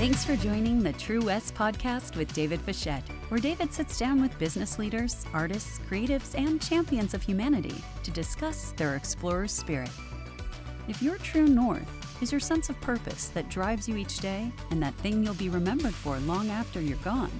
[0.00, 4.38] Thanks for joining the True West podcast with David Fischette, where David sits down with
[4.38, 7.74] business leaders, artists, creatives, and champions of humanity
[8.04, 9.90] to discuss their explorer's spirit.
[10.88, 14.82] If your true north is your sense of purpose that drives you each day and
[14.82, 17.38] that thing you'll be remembered for long after you're gone,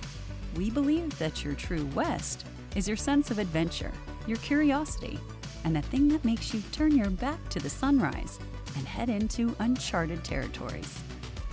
[0.55, 2.45] we believe that your true west
[2.77, 3.93] is your sense of adventure,
[4.27, 5.19] your curiosity,
[5.65, 8.39] and the thing that makes you turn your back to the sunrise
[8.77, 11.01] and head into uncharted territories.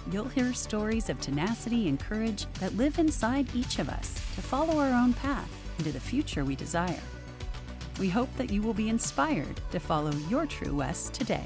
[0.09, 4.79] You'll hear stories of tenacity and courage that live inside each of us to follow
[4.79, 5.49] our own path
[5.79, 7.01] into the future we desire.
[7.99, 11.43] We hope that you will be inspired to follow your true west today.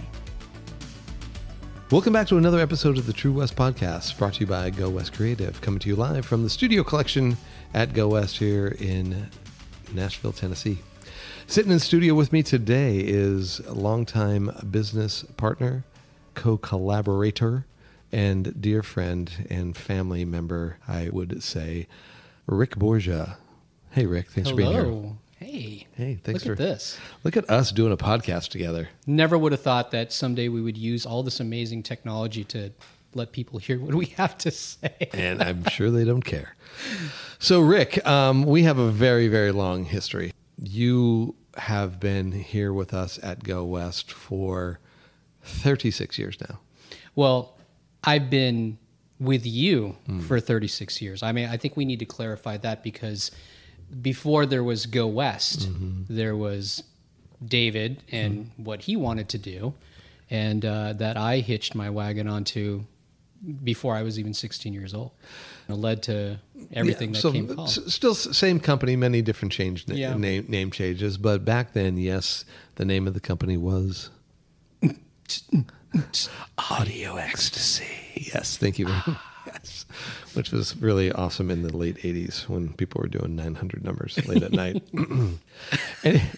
[1.90, 4.92] Welcome back to another episode of the True West Podcast, brought to you by Go
[4.92, 7.38] West Creative, coming to you live from the studio collection
[7.74, 9.28] at Go West here in
[9.92, 10.78] Nashville, Tennessee.
[11.48, 15.84] Sitting in studio with me today is a longtime business partner,
[16.36, 17.66] co collaborator,
[18.12, 21.88] and dear friend and family member, I would say,
[22.46, 23.38] Rick Borja.
[23.92, 24.64] Hey, Rick, thanks Hello.
[24.66, 25.14] for being here.
[25.40, 25.88] Hey.
[25.94, 27.00] Hey, thanks Look for at this.
[27.24, 28.90] Look at us doing a podcast together.
[29.08, 32.72] Never would have thought that someday we would use all this amazing technology to
[33.14, 35.10] let people hear what we have to say.
[35.14, 36.56] and I'm sure they don't care.
[37.40, 40.34] So, Rick, um, we have a very, very long history.
[40.62, 44.80] You have been here with us at Go West for
[45.44, 46.60] 36 years now.
[47.16, 47.58] Well,
[48.04, 48.78] I've been
[49.20, 50.20] with you Hmm.
[50.22, 51.22] for 36 years.
[51.22, 53.32] I mean, I think we need to clarify that because
[54.02, 56.16] before there was Go West, Mm-hmm.
[56.16, 56.84] there was
[57.46, 59.74] David and what he wanted to do,
[60.30, 62.84] and uh, that I hitched my wagon onto
[63.64, 65.12] before I was even 16 years old.
[65.68, 66.40] It led to
[66.74, 70.16] everything Yeah, that so came s- Still same company, many different change Yeah.
[70.16, 74.10] name name changes, but back then, yes, the name of the company was
[76.72, 78.30] Audio Ecstasy.
[78.34, 78.86] Yes, thank you.
[78.88, 79.18] very much.
[79.48, 79.86] Yes,
[80.34, 84.44] which was really awesome in the late '80s when people were doing 900 numbers late
[84.44, 84.84] at night.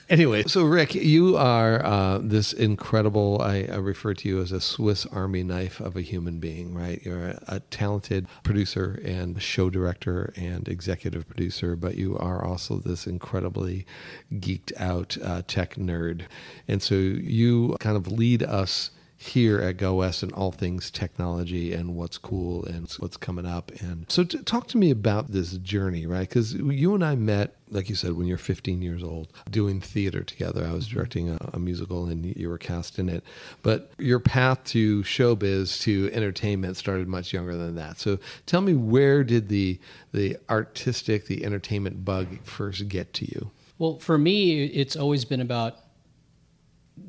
[0.09, 3.41] Anyway, so Rick, you are uh, this incredible.
[3.41, 7.01] I, I refer to you as a Swiss Army knife of a human being, right?
[7.03, 12.77] You're a, a talented producer and show director and executive producer, but you are also
[12.77, 13.85] this incredibly
[14.33, 16.23] geeked out uh, tech nerd,
[16.67, 18.91] and so you kind of lead us
[19.27, 23.71] here at Go West and all things technology and what's cool and what's coming up.
[23.79, 26.27] And so, t- talk to me about this journey, right?
[26.27, 30.23] Because you and I met, like you said, when you're 15 years old, doing theater
[30.23, 30.65] together.
[30.65, 33.23] I was directing a, a musical and you were cast in it.
[33.61, 37.99] But your path to showbiz to entertainment started much younger than that.
[37.99, 39.79] So, tell me, where did the
[40.11, 43.51] the artistic, the entertainment bug first get to you?
[43.79, 45.77] Well, for me, it's always been about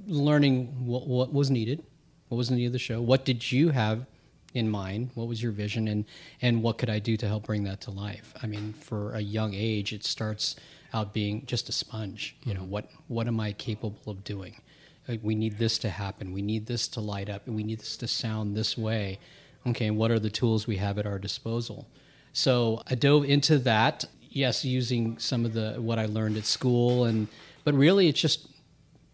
[0.06, 1.84] learning what, what was needed,
[2.28, 4.06] what was the need of the show, what did you have
[4.54, 6.04] in mind, what was your vision, and
[6.40, 8.32] and what could I do to help bring that to life.
[8.42, 10.56] I mean, for a young age, it starts
[10.92, 12.36] out being just a sponge.
[12.44, 12.70] You know, mm-hmm.
[12.70, 14.60] what what am I capable of doing?
[15.08, 16.32] Like, we need this to happen.
[16.32, 17.46] We need this to light up.
[17.46, 19.18] And we need this to sound this way.
[19.66, 21.86] Okay, what are the tools we have at our disposal?
[22.32, 24.04] So I dove into that.
[24.30, 27.28] Yes, using some of the what I learned at school, and
[27.64, 28.48] but really, it's just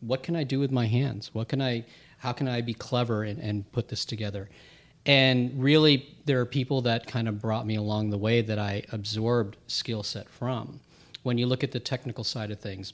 [0.00, 1.34] what can I do with my hands?
[1.34, 1.84] What can I?
[2.20, 4.50] How can I be clever and, and put this together?
[5.06, 8.84] And really, there are people that kind of brought me along the way that I
[8.92, 10.80] absorbed skill set from.
[11.22, 12.92] When you look at the technical side of things,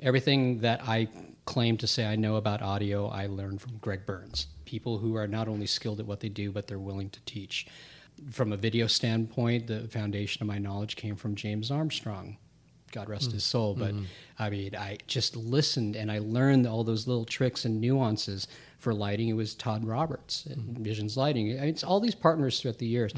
[0.00, 1.08] everything that I
[1.44, 4.46] claim to say I know about audio, I learned from Greg Burns.
[4.64, 7.66] People who are not only skilled at what they do, but they're willing to teach.
[8.30, 12.36] From a video standpoint, the foundation of my knowledge came from James Armstrong.
[12.92, 13.74] God rest his soul.
[13.74, 13.94] But
[14.38, 18.46] I mean, I just listened and I learned all those little tricks and nuances
[18.78, 19.28] for lighting.
[19.28, 21.52] It was Todd Roberts at Visions Lighting.
[21.58, 23.12] I mean, it's all these partners throughout the years.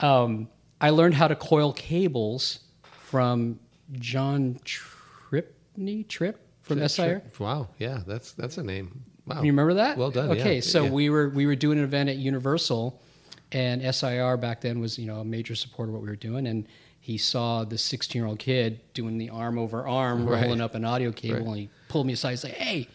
[0.00, 0.48] Um,
[0.80, 3.58] I learned how to coil cables from
[3.92, 7.22] John Tripney, Trip from SIR.
[7.38, 9.02] Wow, yeah, that's that's a name.
[9.26, 9.96] Wow, You remember that?
[9.96, 10.30] Well done.
[10.32, 10.60] Okay, yeah.
[10.60, 10.90] so Yeah.
[10.90, 13.00] we were we were doing an event at Universal,
[13.52, 16.46] and SIR back then was you know a major supporter of what we were doing,
[16.46, 16.66] and
[17.06, 20.42] he saw this 16 year old kid doing the arm over arm, Right.
[20.42, 21.46] rolling up an audio cable, Right.
[21.46, 22.30] and he pulled me aside.
[22.30, 22.88] He's like, "Hey,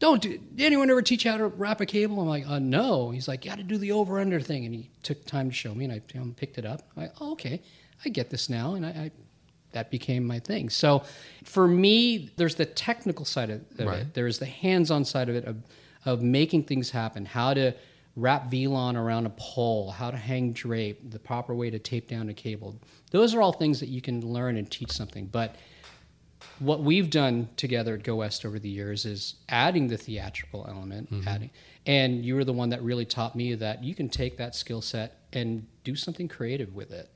[0.00, 0.36] don't do.
[0.54, 3.26] Did anyone ever teach you how to wrap a cable?" I'm like, uh, "No." He's
[3.26, 5.74] like, "You got to do the over under thing," and he took time to show
[5.74, 6.00] me, and I
[6.36, 6.82] picked it up.
[6.94, 7.62] I'm like, oh, okay,
[8.04, 8.90] I get this now, and I.
[8.90, 9.10] I
[9.72, 10.70] that became my thing.
[10.70, 11.02] So
[11.44, 13.98] for me, there's the technical side of, of Right.
[14.00, 14.14] it.
[14.14, 15.56] There's the hands-on side of it of,
[16.06, 17.74] of making things happen, how to
[18.18, 22.28] wrap VLON around a pole, how to hang drape, the proper way to tape down
[22.28, 22.76] a cable.
[23.10, 25.26] Those are all things that you can learn and teach something.
[25.26, 25.56] But
[26.58, 31.12] what we've done together at Go West over the years is adding the theatrical element,
[31.12, 31.28] mm-hmm.
[31.28, 31.50] adding,
[31.86, 34.82] and you were the one that really taught me that you can take that skill
[34.82, 37.08] set and do something creative with it.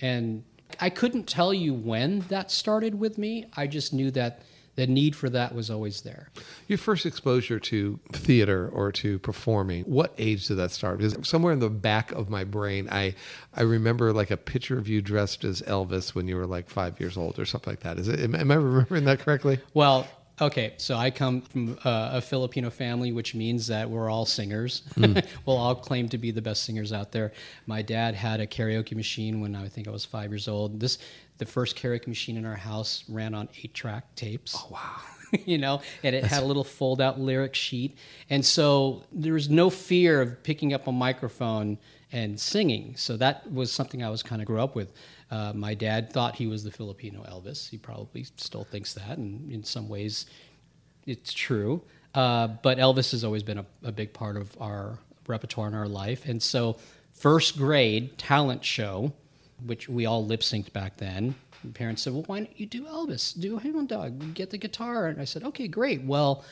[0.00, 0.44] And
[0.80, 3.46] I couldn't tell you when that started with me.
[3.56, 4.42] I just knew that
[4.78, 6.28] the need for that was always there.
[6.68, 10.98] Your first exposure to theater or to performing, what age did that start?
[10.98, 13.16] Because somewhere in the back of my brain, I
[13.52, 17.00] I remember like a picture of you dressed as Elvis when you were like five
[17.00, 17.98] years old or something like that.
[17.98, 18.20] Is it?
[18.20, 19.58] Am, am I remembering that correctly?
[19.74, 20.06] Well,
[20.40, 24.82] okay, so I come from uh, a Filipino family, which means that we're all singers.
[24.96, 27.32] we'll all claim to be the best singers out there.
[27.66, 30.80] My dad had a karaoke machine when I think I was five years old.
[30.80, 30.98] This,
[31.38, 34.54] the first karaoke machine in our house ran on eight-track tapes.
[34.56, 35.17] Oh wow!
[35.44, 37.96] you know, and it had a little fold-out lyric sheet,
[38.30, 41.78] and so there was no fear of picking up a microphone
[42.12, 42.94] and singing.
[42.96, 44.92] So that was something I was kind of grew up with.
[45.30, 47.68] Uh, my dad thought he was the Filipino Elvis.
[47.68, 50.26] He probably still thinks that, and in some ways,
[51.06, 51.82] it's true.
[52.14, 55.88] Uh, but Elvis has always been a, a big part of our repertoire in our
[55.88, 56.26] life.
[56.26, 56.78] And so,
[57.12, 59.12] first grade talent show,
[59.64, 61.34] which we all lip synced back then.
[61.74, 63.38] Parents said, "Well, why don't you do Elvis?
[63.38, 64.34] Do Hound Dog?
[64.34, 66.44] Get the guitar." And I said, "Okay, great." Well,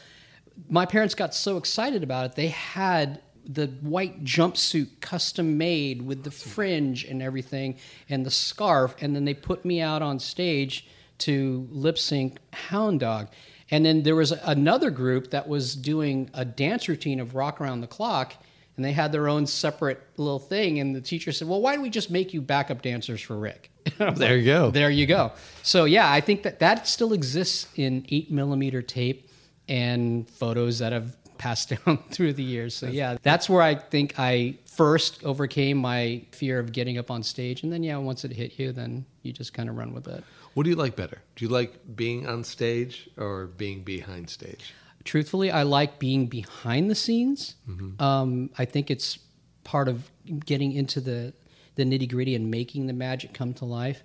[0.69, 6.25] my parents got so excited about it, they had the white jumpsuit custom made with
[6.25, 7.77] the fringe and everything
[8.09, 10.87] and the scarf and then they put me out on stage
[11.19, 13.29] to lip sync hound dog
[13.71, 17.81] and then there was another group that was doing a dance routine of rock around
[17.81, 18.35] the clock
[18.75, 21.83] and they had their own separate little thing and the teacher said well why don't
[21.83, 23.71] we just make you backup dancers for rick
[24.17, 24.71] There you go.
[24.71, 25.33] there you go.
[25.63, 29.29] So yeah, I think that that still exists in eight millimeter tape
[29.69, 32.75] and photos that have passed down through the years.
[32.75, 37.23] So yeah, that's where I think I first overcame my fear of getting up on
[37.23, 40.07] stage, and then yeah, once it hit you, then you just kind of run with
[40.09, 40.23] it.
[40.55, 41.21] What do you like better?
[41.35, 44.73] Do you like being on stage or being behind stage?
[45.05, 47.57] Truthfully, I like being behind the scenes.
[48.01, 49.19] Um, I think it's
[49.65, 50.11] part of
[50.47, 51.33] getting into the
[51.77, 54.03] the nitty gritty and making the magic come to life.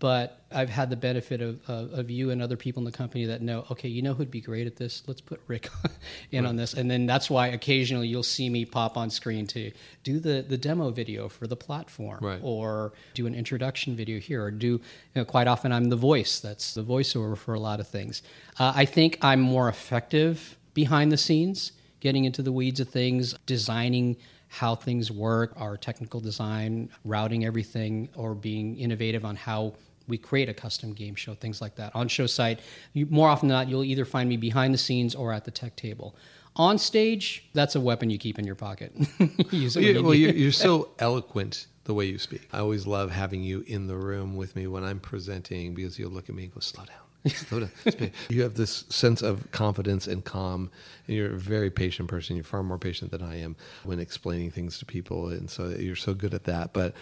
[0.00, 3.26] But I've had the benefit of, of, of you and other people in the company
[3.26, 5.02] that know, okay, you know who'd be great at this?
[5.06, 5.70] Let's put Rick
[6.30, 6.74] in on this.
[6.74, 9.70] And then that's why occasionally you'll see me pop on screen to
[10.02, 12.40] do the, the demo video for the platform Right.
[12.42, 14.80] or do an introduction video here or do, you
[15.14, 16.38] know, quite often I'm the voice.
[16.40, 18.22] That's the voiceover for a lot of things.
[18.58, 23.34] Uh, I think I'm more effective behind the scenes, getting into the weeds of things,
[23.46, 24.16] designing
[24.54, 29.74] how things work, our technical design, routing everything, or being innovative on how
[30.06, 31.90] we create a custom game show, things like that.
[31.92, 32.60] On show site,
[32.92, 35.50] you, more often than not, you'll either find me behind the scenes or at the
[35.50, 36.14] tech table.
[36.54, 38.92] On stage, that's a weapon you keep in your pocket.
[39.50, 42.48] You're, well, you're, you're so eloquent the way you speak.
[42.52, 46.12] I always love having you in the room with me when I'm presenting because you'll
[46.12, 47.03] look at me and go, slow down.
[47.26, 47.70] Slow down.
[47.88, 50.70] Speak." you have this sense of confidence and calm,
[51.06, 52.36] and you're a very patient person.
[52.36, 55.96] You're far more patient than I am when explaining things to people, and so you're
[55.96, 56.72] so good at that.
[56.72, 56.94] But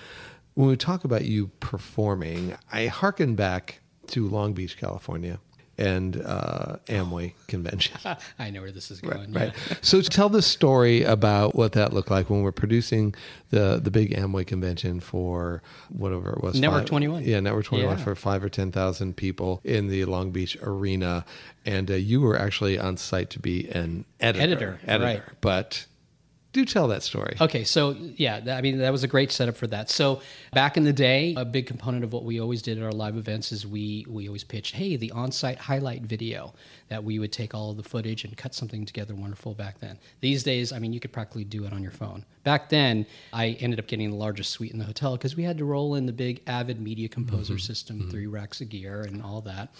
[0.55, 5.41] when we talk about you performing, I hearken back to Long Beach, California,
[5.79, 7.97] and uh, Amway convention.
[8.39, 9.33] I know where this is going.
[9.33, 9.53] Right.
[9.69, 9.77] yeah.
[9.81, 13.15] So tell the story about what that looked like when we're producing
[13.51, 16.61] the the big Amway convention for whatever it was.
[16.61, 17.21] Network 21.
[17.23, 17.25] 21.
[17.25, 18.05] Yeah, Network 21 Yeah.
[18.05, 21.25] for five or 10,000 people in the Long Beach arena.
[21.65, 24.79] And uh, you were actually on site to be an editor.
[24.87, 25.23] Editor, right.
[25.41, 25.87] But
[26.53, 27.37] do tell that story.
[27.41, 29.89] Okay, so yeah, I mean that was a great setup for that.
[29.89, 30.21] So
[30.53, 33.17] back in the day, a big component of what we always did at our live
[33.17, 36.53] events is we we always pitched, hey, the on-site highlight video
[36.89, 39.99] that we would take all of the footage and cut something together wonderful back then.
[40.21, 42.25] These days, I mean, you could practically do it on your phone.
[42.45, 45.57] Back then, I ended up getting the largest suite in the hotel because we had
[45.59, 47.61] to roll in the big Avid Media Composer mm-hmm.
[47.61, 48.11] system, mm-hmm.
[48.11, 49.75] three racks of gear, and all that.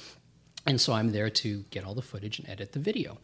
[0.67, 3.19] And so I'm there to get all the footage and edit the video.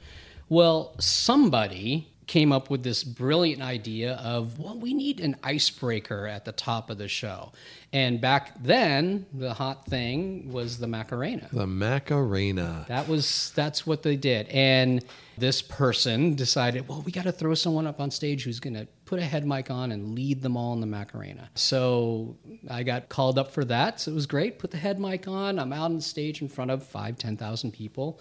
[0.50, 6.44] Well, somebody came up with this brilliant idea of, well, we need an icebreaker at
[6.44, 7.50] the top of the show.
[7.90, 11.48] And back then, the hot thing was the Macarena.
[11.50, 12.84] The Macarena.
[12.86, 14.46] That was that's what they did.
[14.48, 15.02] And
[15.38, 18.86] this person decided, well, we got to throw someone up on stage who's going to
[19.06, 21.48] put a head mic on and lead them all in the Macarena.
[21.54, 22.36] So
[22.68, 24.00] I got called up for that.
[24.00, 24.58] So it was great.
[24.58, 25.58] Put the head mic on.
[25.58, 28.20] I'm out on stage in front of five, 10,000 people.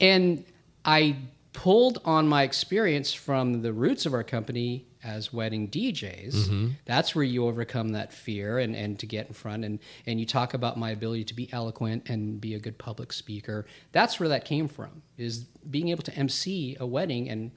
[0.00, 0.44] And
[0.84, 1.16] I
[1.54, 6.34] pulled on my experience from the roots of our company as wedding DJs.
[6.34, 6.68] Mm-hmm.
[6.84, 10.26] That's where you overcome that fear and, and to get in front and, and you
[10.26, 13.66] talk about my ability to be eloquent and be a good public speaker.
[13.92, 17.52] That's where that came from, is being able to MC a wedding and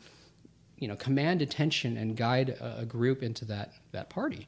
[0.77, 4.48] you know command attention and guide a, a group into that that party.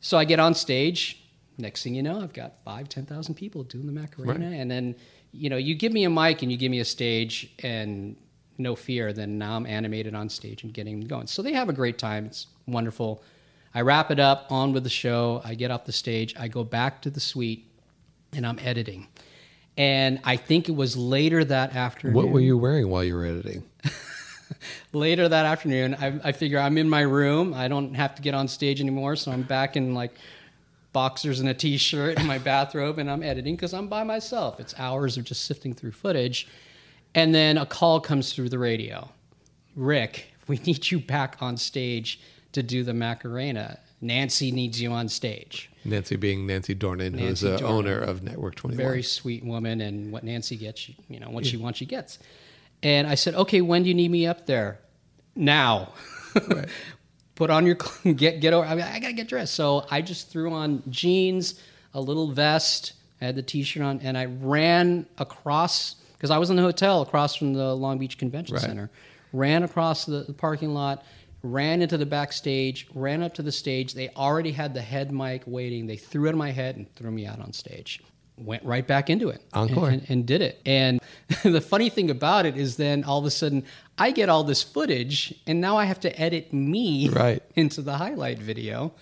[0.00, 1.24] So I get on stage.
[1.58, 4.96] Next thing you know, I've got five, ten thousand people doing the Macarena, and then
[5.32, 8.16] you know, you give me a mic and you give me a stage and
[8.58, 11.26] no fear, then now I'm animated on stage and getting going.
[11.26, 12.26] So they have a great time.
[12.26, 13.22] It's wonderful.
[13.74, 15.40] I wrap it up, on with the show.
[15.44, 16.34] I get off the stage.
[16.38, 17.66] I go back to the suite
[18.32, 19.08] and I'm editing.
[19.76, 22.14] And I think it was later that afternoon.
[22.14, 23.62] What were you wearing while you were editing?
[24.92, 27.54] later that afternoon, I, I figure I'm in my room.
[27.54, 29.16] I don't have to get on stage anymore.
[29.16, 30.12] So I'm back in like
[30.92, 34.60] boxers and a t-shirt and my bathrobe and I'm editing because I'm by myself.
[34.60, 36.48] It's hours of just sifting through footage.
[37.14, 39.10] And then a call comes through the radio.
[39.76, 42.20] Rick, we need you back on stage
[42.52, 43.78] to do the Macarena.
[44.00, 45.70] Nancy needs you on stage.
[45.84, 47.62] Nancy being Nancy Dornan, who's the Dornan.
[47.62, 48.84] owner of Network 21.
[48.84, 52.18] Very sweet woman, and what Nancy gets, you know, what she wants, she gets.
[52.82, 54.80] And I said, okay, when do you need me up there?
[55.36, 55.92] Now.
[56.48, 56.68] Right.
[57.34, 57.76] Put on your
[58.14, 58.66] get get over.
[58.66, 59.54] I mean, I gotta get dressed.
[59.54, 61.60] So I just threw on jeans,
[61.94, 66.50] a little vest, I had the t-shirt on, and I ran across because I was
[66.50, 68.62] in the hotel across from the Long Beach Convention Right.
[68.64, 68.90] Center.
[69.32, 71.04] Ran across the, the parking lot,
[71.42, 73.94] ran into the backstage, ran up to the stage.
[73.94, 75.88] They already had the head mic waiting.
[75.88, 78.00] They threw it in my head and threw me out on stage.
[78.38, 79.42] Went right back into it.
[79.52, 79.88] Encore.
[79.88, 80.60] And, and, and did it.
[80.64, 81.00] And
[81.42, 83.64] the funny thing about it is then all of a sudden
[83.98, 87.42] I get all this footage and now I have to edit me Right.
[87.56, 88.92] into the highlight video.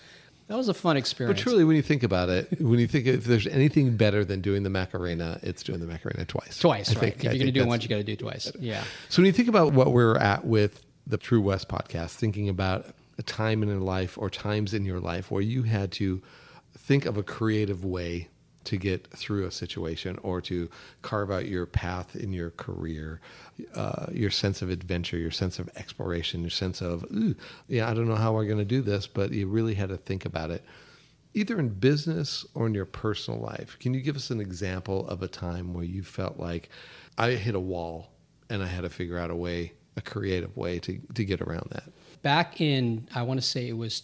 [0.51, 1.39] That was a fun experience.
[1.39, 4.41] But truly, when you think about it, when you think if there's anything better than
[4.41, 6.59] doing the Macarena, it's doing the Macarena twice.
[6.59, 6.99] twice, I right?
[6.99, 8.51] think- if you're going to do it once, you got to do it twice.
[8.59, 8.83] Yeah.
[9.07, 12.85] So when you think about what we're at with the True West podcast, thinking about
[13.17, 16.21] a time in your life or times in your life where you had to
[16.77, 18.27] think of a creative way
[18.63, 20.69] to get through a situation or to
[21.01, 23.19] carve out your path in your career,
[23.75, 27.05] uh, your sense of adventure, your sense of exploration, your sense of,
[27.67, 29.97] yeah, I don't know how we're going to do this, but you really had to
[29.97, 30.63] think about it.
[31.33, 35.23] Either in business or in your personal life, can you give us an example of
[35.23, 36.69] a time where you felt like
[37.17, 38.11] I hit a wall
[38.49, 41.69] and I had to figure out a way, a creative way to, to get around
[41.71, 41.83] that.
[42.21, 44.01] Back in, I want to say it was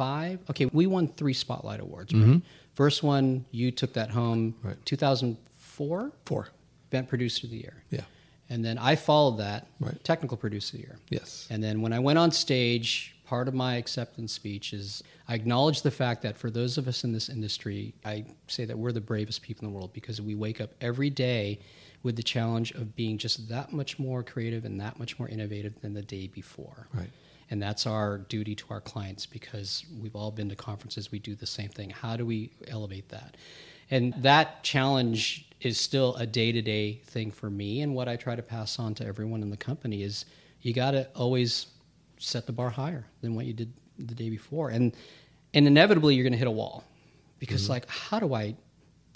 [0.00, 0.50] 2005.
[0.50, 2.14] Okay, we won three Spotlight Awards.
[2.14, 2.40] Right?
[2.74, 4.54] First one, you took that home.
[4.58, 4.68] Mm-hmm.
[4.68, 4.86] Right.
[4.86, 6.48] 2004, Four.
[6.90, 7.82] Event Producer of the Year.
[7.90, 8.00] Yeah.
[8.48, 10.02] And then I followed that, Right.
[10.02, 10.98] Technical Producer of the Year.
[11.08, 11.46] Yes.
[11.50, 15.82] And then when I went on stage, part of my acceptance speech is I acknowledge
[15.82, 19.00] the fact that for those of us in this industry, I say that we're the
[19.00, 21.60] bravest people in the world because we wake up every day
[22.02, 25.80] with the challenge of being just that much more creative and that much more innovative
[25.80, 26.88] than the day before.
[26.92, 27.10] Right.
[27.50, 31.34] And that's our duty to our clients because we've all been to conferences, we do
[31.34, 31.90] the same thing.
[31.90, 33.36] How do we elevate that?
[33.90, 37.80] And that challenge is still a day to day thing for me.
[37.82, 40.26] And what I try to pass on to everyone in the company is
[40.62, 41.66] you got to always
[42.18, 44.70] set the bar higher than what you did the day before.
[44.70, 44.94] And,
[45.52, 46.84] and inevitably, you're going to hit a wall
[47.38, 47.72] because, mm-hmm.
[47.72, 48.54] like, how do I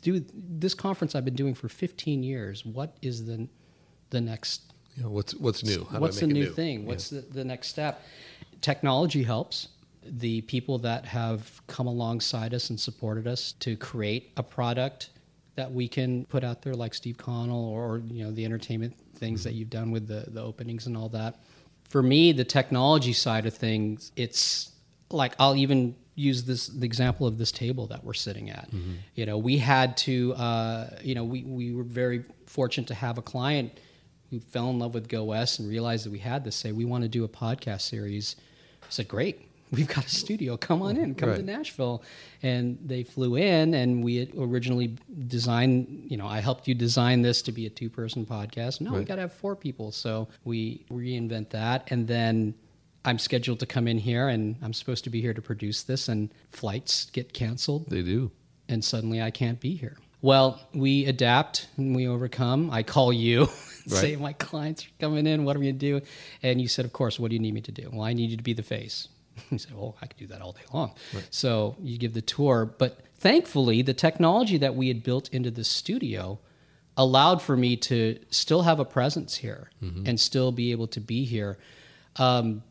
[0.03, 2.67] do this conference I've been doing for 15 years?
[2.67, 3.49] What is the,
[4.11, 5.87] the next You know, what's what's new?
[5.91, 6.83] How what's the it new thing?
[6.83, 6.89] Yeah.
[6.89, 8.03] What's the, the next step?
[8.61, 9.69] Technology helps.
[10.07, 15.11] The people that have come alongside us and supported us to create a product
[15.57, 19.41] that we can put out there, like Steve Connell or you know the entertainment things
[19.41, 19.49] Mm-hmm.
[19.49, 21.37] that you've done with the the openings and all that.
[21.89, 24.73] For me, the technology side of things, it's
[25.11, 28.71] like I'll even use this the example of this table that we're sitting at.
[28.71, 28.93] Mm-hmm.
[29.15, 33.19] You know, we had to, uh, you know, we we were very fortunate to have
[33.19, 33.79] a client
[34.41, 37.03] fell in love with Go West and realized that we had this say, we want
[37.03, 38.37] to do a podcast series.
[38.83, 39.49] I said, great.
[39.73, 40.57] We've got a studio.
[40.57, 41.15] Come on in.
[41.17, 42.03] Come to Nashville.
[42.43, 47.43] And they flew in, and we originally designed, you know, I helped you design this
[47.43, 48.81] to be a two person podcast.
[48.81, 49.07] No, we Right.
[49.09, 49.91] got to have four people.
[49.91, 51.89] So we reinvent that.
[51.91, 52.55] And then
[53.05, 56.09] I'm scheduled to come in here, and I'm supposed to be here to produce this,
[56.09, 58.31] and flights get canceled They do.
[58.69, 59.97] and suddenly I can't be here.
[60.25, 62.71] Well, we adapt and we overcome.
[62.71, 63.45] I call you,
[63.87, 65.45] say my clients are coming in.
[65.45, 66.01] What are we gonna do?
[66.43, 67.21] And you said, of course.
[67.21, 67.91] What do you need me to do?
[67.93, 69.09] Well, I need you to be the face.
[69.51, 70.95] He said, well, I could do that all day long.
[71.29, 75.63] So you give the tour, but thankfully, the technology that we had built into the
[75.63, 76.39] studio
[76.97, 79.69] allowed for me to still have a presence here
[80.07, 81.59] and still be able to be here.
[82.17, 82.63] Um,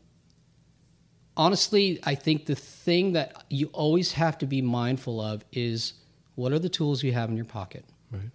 [1.36, 5.92] honestly, I think the thing that you always have to be mindful of is
[6.34, 7.84] what are the tools you have in your pocket?
[8.10, 8.30] Right.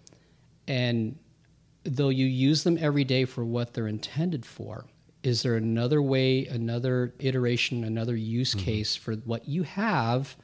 [0.68, 1.18] And
[1.84, 4.86] though you use them every day for what they're intended for,
[5.24, 8.65] is there another way, another iteration, another use mm-hmm.
[8.65, 10.36] case for what you have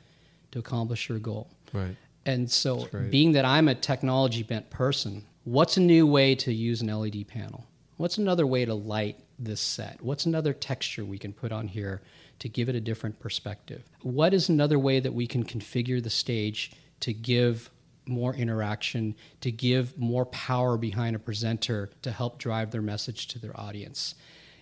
[0.51, 1.50] to accomplish your goal?
[1.71, 1.95] Right.
[2.25, 6.81] And so, being that I'm a technology bent person, what's a new way to use
[6.81, 7.65] an LED panel?
[7.97, 10.01] What's another way to light this set?
[10.01, 12.01] What's another texture we can put on here
[12.39, 13.83] to give it a different perspective?
[14.01, 16.71] What is another way that we can configure the stage
[17.05, 17.69] to give
[18.07, 23.38] more interaction, to give more power behind a presenter to help drive their message to
[23.38, 24.15] their audience.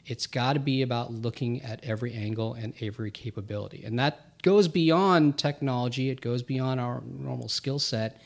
[0.05, 3.85] It's got to be about looking at every angle and every capability.
[3.85, 8.19] And that goes beyond technology, it goes beyond our normal skill set.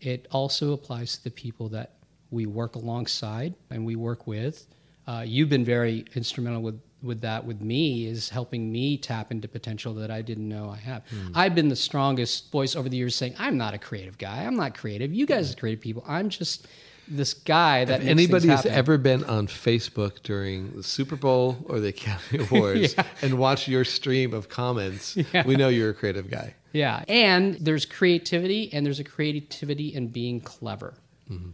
[0.00, 1.94] It also applies to the people that
[2.30, 4.68] we work alongside and we work with.
[5.08, 9.46] Uh, you've been very instrumental with with that with me is helping me tap into
[9.46, 11.04] potential that I didn't know I have.
[11.06, 11.32] Mm.
[11.34, 14.44] I've been the strongest voice over the years saying I'm not a creative guy.
[14.44, 15.12] I'm not creative.
[15.12, 16.04] You guys are creative people.
[16.06, 16.66] I'm just
[17.06, 21.78] this guy that if anybody has ever been on Facebook during the Super Bowl or
[21.78, 23.04] the Academy Awards yeah.
[23.20, 25.46] and watched your stream of comments, yeah.
[25.46, 26.54] we know you're a creative guy.
[26.72, 30.94] Yeah, and there's creativity, and there's a creativity in being clever.
[31.30, 31.50] Mm-hmm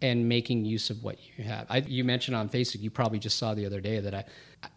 [0.00, 1.66] and making use of what you have.
[1.68, 4.24] I, you mentioned on Facebook, you probably just saw the other day that I,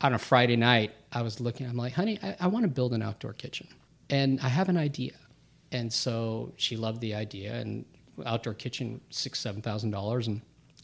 [0.02, 2.94] on a Friday night, I was looking, I'm like, honey, I, I want to build
[2.94, 3.68] an outdoor kitchen
[4.10, 5.14] and I have an idea.
[5.72, 7.86] And so she loved the idea and
[8.26, 10.28] outdoor kitchen, six, seven thousand dollars.
[10.28, 10.42] And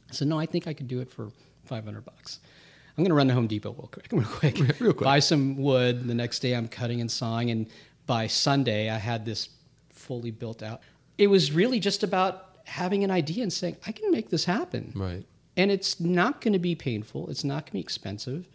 [0.09, 1.29] I said, no, I think I could do it for
[1.65, 2.39] 500 bucks.
[2.97, 5.57] I'm going to run to Home Depot real quick, real quick, real quick, buy some
[5.57, 6.07] wood.
[6.07, 7.51] The next day I'm cutting and sawing.
[7.51, 7.67] And
[8.05, 9.49] by Sunday, I had this
[9.89, 10.81] fully built out.
[11.17, 14.91] It was really just about having an idea and saying, I can make this happen.
[14.95, 15.25] Right.
[15.55, 17.29] And it's not going to be painful.
[17.29, 18.47] It's not going to be expensive.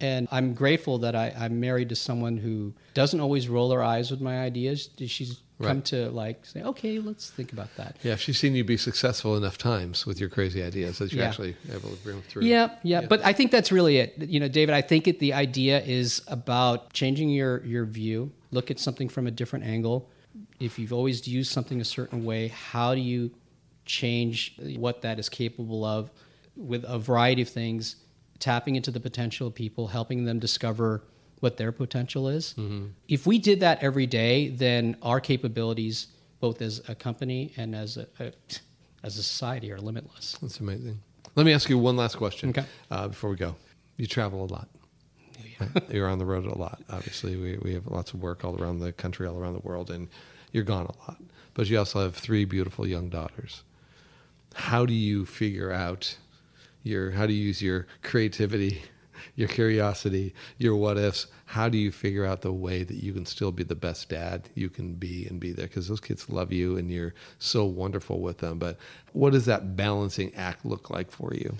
[0.00, 4.10] And I'm grateful that I, am married to someone who doesn't always roll her eyes
[4.10, 4.90] with my ideas.
[5.06, 7.96] She's come to like say, okay, let's think about that.
[8.02, 11.28] Yeah, she's seen you be successful enough times with your crazy ideas that you're yeah.
[11.28, 12.44] actually able to bring them through.
[12.44, 14.14] Yeah, yeah, yeah, But I think that's really it.
[14.18, 18.30] You know, David, I think it, the idea is about changing your your view.
[18.52, 20.08] Look at something from a different angle.
[20.60, 23.32] If you've always used something a certain way, how do you
[23.88, 26.10] change what that is capable of
[26.56, 27.96] with a variety of things,
[28.38, 31.02] tapping into the potential of people, helping them discover
[31.40, 32.54] what their potential is.
[32.58, 32.86] Mm-hmm.
[33.08, 36.08] If we did that every day, then our capabilities,
[36.40, 38.32] both as a company and as a, a
[39.04, 40.36] as a society, are limitless.
[40.42, 41.00] That's amazing.
[41.36, 42.64] Let me ask you one last question okay.
[42.90, 43.54] uh, before we go.
[43.96, 44.68] You travel a lot.
[45.60, 45.68] Yeah.
[45.90, 46.82] You're on the road a lot.
[46.90, 49.90] Obviously, we, we have lots of work all around the country, all around the world,
[49.90, 50.08] and
[50.52, 51.22] you're gone a lot.
[51.54, 53.62] But you also have three beautiful young daughters
[54.58, 56.16] how do you figure out
[56.82, 58.82] your how do you use your creativity
[59.36, 63.24] your curiosity your what ifs how do you figure out the way that you can
[63.24, 65.66] still be the best dad you can be and be there?
[65.66, 68.76] Because those kids love you and you're so wonderful with them but
[69.12, 71.56] what does that balancing act look like for you?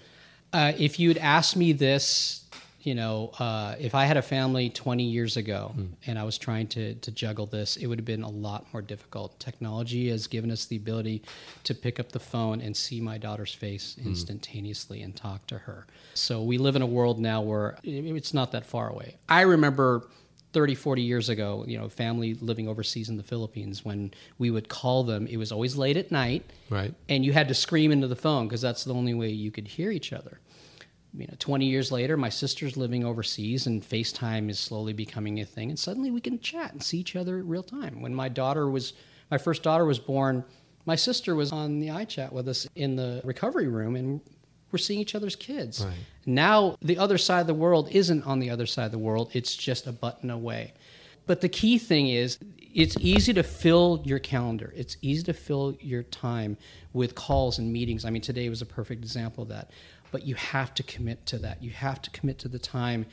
[0.53, 2.45] Uh, if you'd asked me this
[2.89, 5.91] you know, uh, if I had a family 20 years ago mm.
[6.07, 8.81] and I was trying to, to juggle this, it would have been a lot more
[8.81, 9.39] difficult.
[9.39, 11.23] Technology has given us the ability
[11.65, 14.07] to pick up the phone and see my daughter's face mm.
[14.07, 15.87] instantaneously and talk to her.
[16.15, 19.17] So we live in a world now where it's not that far away.
[19.29, 20.07] I remember
[20.55, 24.71] 30, 40 years ago, you know, family living overseas in the Philippines, when we would
[24.71, 26.43] call them, it was always late at night.
[26.71, 26.95] Right.
[27.11, 29.69] And you had to scream into the phone because that's the only way you could
[29.69, 30.41] hear each other
[31.19, 35.45] you know, 20 years later, my sister's living overseas and FaceTime is slowly becoming a
[35.45, 35.69] thing.
[35.69, 38.01] And suddenly we can chat and see each other real time.
[38.01, 38.93] When my daughter was,
[39.31, 40.45] my first daughter was born,
[40.87, 44.21] my sister was on the iChat with us in the recovery room and
[44.71, 45.85] we're seeing each other's kids.
[45.85, 45.95] Right.
[46.27, 49.31] Now, the other side of the world isn't on the other side of the world,
[49.33, 50.75] it's just a button away.
[51.27, 52.39] But the key thing is,
[52.75, 54.73] it's easy to fill your calendar.
[54.77, 56.57] It's easy to fill your time
[56.93, 58.05] with calls and meetings.
[58.05, 59.71] I mean, today was a perfect example of that
[60.11, 61.63] but you have to commit to that.
[61.63, 63.07] You have to commit to the time.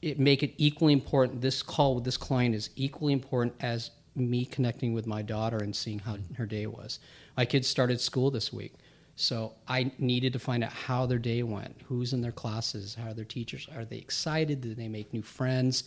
[0.00, 1.40] It make it equally important.
[1.40, 5.74] This call with this client is equally important as me connecting with my daughter and
[5.74, 6.98] seeing how her day was.
[7.36, 8.74] My kids started school this week.
[9.16, 13.10] So I needed to find out how their day went, who's in their classes, how
[13.10, 15.84] are their teachers, are they excited, did they make new friends?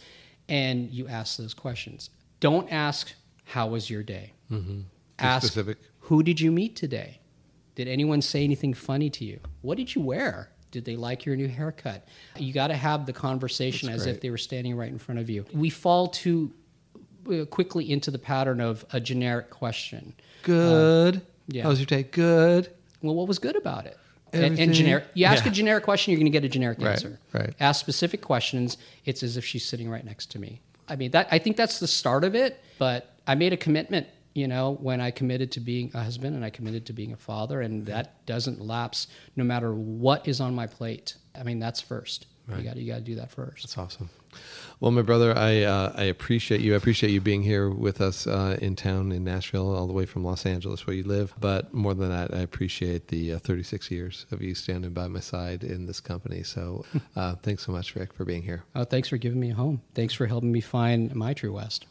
[0.47, 2.11] And you ask those questions.
[2.39, 3.13] Don't ask,
[3.45, 4.33] how was your day?
[4.51, 4.81] Mm-hmm.
[5.17, 5.79] Ask, specific.
[6.01, 7.19] who did you meet today?
[7.73, 9.39] Did anyone say anything funny to you?
[9.61, 10.49] What did you wear?
[10.75, 12.05] Did they like your new haircut?
[12.35, 15.29] You got to have the conversation as if they were standing right in front of
[15.29, 15.45] you.
[15.53, 16.51] We fall too
[17.31, 20.13] uh, quickly into the pattern of a generic question.
[20.43, 21.15] Good.
[21.15, 21.63] Uh, yeah.
[21.63, 22.03] How's your day?
[22.03, 22.73] Good.
[23.01, 23.97] Well, what was good about it?
[24.33, 25.05] And, and, generic.
[25.13, 25.51] You ask yeah.
[25.51, 27.21] a generic question, you're going to get a generic right, answer.
[27.31, 27.53] Right.
[27.61, 28.77] Ask specific questions.
[29.05, 30.59] It's as if she's sitting right next to me.
[30.89, 32.61] I mean, that I think that's the start of it.
[32.79, 36.43] But I made a commitment you know, when I committed to being a husband and
[36.43, 40.53] I committed to being a father, and that doesn't lapse no matter what is on
[40.53, 41.15] my plate.
[41.33, 42.27] I mean, that's first.
[42.47, 42.59] Right.
[42.59, 43.63] You got you got to do that first.
[43.63, 44.09] That's awesome.
[44.79, 46.73] Well, my brother, I uh, I appreciate you.
[46.73, 50.05] I appreciate you being here with us uh, in town in Nashville, all the way
[50.05, 51.33] from Los Angeles, where you live.
[51.39, 55.21] But more than that, I appreciate the uh, 36 years of you standing by my
[55.21, 56.43] side in this company.
[56.43, 58.63] So, uh, thanks so much, Rick, for being here.
[58.75, 59.81] Oh, thanks for giving me a home.
[59.95, 61.85] Thanks for helping me find my true west.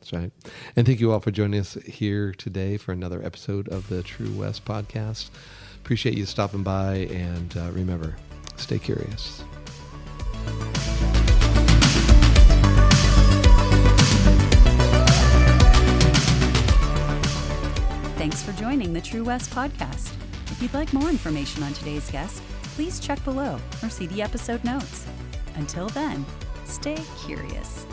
[0.00, 0.30] That's right.
[0.76, 4.32] And thank you all for joining us here today for another episode of the True
[4.32, 5.30] West podcast.
[5.76, 8.16] Appreciate you stopping by, and uh, remember,
[8.56, 9.42] stay curious.
[18.16, 20.12] Thanks for joining the True West podcast.
[20.50, 22.42] If you'd like more information on today's guest,
[22.74, 25.06] please check below or see the episode notes.
[25.54, 26.24] Until then,
[26.64, 27.86] stay curious.